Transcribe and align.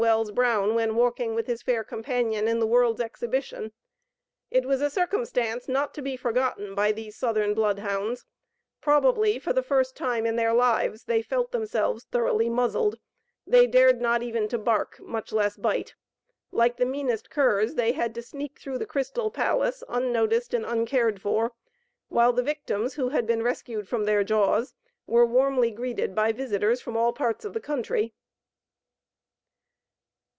Wells 0.01 0.31
Brown, 0.31 0.73
when 0.73 0.95
walking 0.95 1.35
with 1.35 1.45
his 1.45 1.61
fair 1.61 1.83
companion 1.83 2.47
in 2.47 2.57
the 2.59 2.65
World's 2.65 2.99
Exhibition. 2.99 3.71
It 4.49 4.65
was 4.65 4.81
a 4.81 4.89
circumstance 4.89 5.67
not 5.67 5.93
to 5.93 6.01
be 6.01 6.17
forgotten 6.17 6.73
by 6.73 6.91
these 6.91 7.15
Southern 7.15 7.53
Bloodhounds. 7.53 8.25
Probably, 8.81 9.37
for 9.37 9.53
the 9.53 9.61
first 9.61 9.95
time 9.95 10.25
in 10.25 10.37
their 10.37 10.53
lives, 10.55 11.03
they 11.03 11.21
felt 11.21 11.51
themselves 11.51 12.05
thoroughly 12.05 12.49
muzzled; 12.49 12.97
they 13.45 13.67
dared 13.67 14.01
not 14.01 14.23
even 14.23 14.47
to 14.47 14.57
bark, 14.57 14.99
much 14.99 15.31
less 15.31 15.55
bite. 15.55 15.93
Like 16.51 16.77
the 16.77 16.85
meanest 16.87 17.29
curs, 17.29 17.75
they 17.75 17.91
had 17.91 18.15
to 18.15 18.23
sneak 18.23 18.59
through 18.59 18.79
the 18.79 18.87
Crystal 18.87 19.29
Palace, 19.29 19.83
unnoticed 19.87 20.55
and 20.55 20.65
uncared 20.65 21.21
for; 21.21 21.51
while 22.09 22.33
the 22.33 22.41
victims 22.41 22.95
who 22.95 23.09
had 23.09 23.27
been 23.27 23.43
rescued 23.43 23.87
from 23.87 24.05
their 24.05 24.23
jaws, 24.23 24.73
were 25.05 25.27
warmly 25.27 25.69
greeted 25.69 26.15
by 26.15 26.31
visitors 26.31 26.81
from 26.81 26.97
all 26.97 27.13
parts 27.13 27.45
of 27.45 27.53
the 27.53 27.61
country. 27.61 28.15